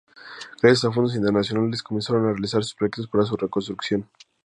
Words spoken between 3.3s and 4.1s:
reconstrucción.